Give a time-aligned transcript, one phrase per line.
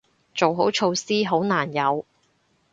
[0.33, 2.03] 做好措施，好難有